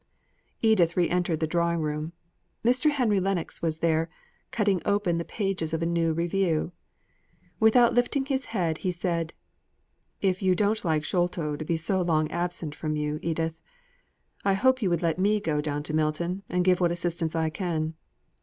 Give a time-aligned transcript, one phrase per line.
[0.63, 2.13] Edith re entered the drawing room.
[2.65, 2.89] Mr.
[2.89, 4.09] Henry Lennox was there,
[4.49, 6.71] cutting open the pages of a new Review.
[7.59, 9.31] Without lifting his head, he said,
[10.19, 13.61] "If you don't like Sholto to be so long absent from you, Edith,
[14.43, 17.51] I hope you will let me go down to Milton, and give what assistance I
[17.51, 17.93] can."